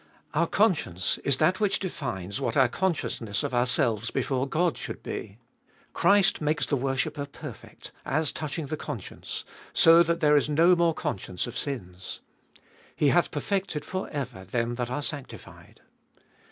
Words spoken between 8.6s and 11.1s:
the conscience, so that there is no more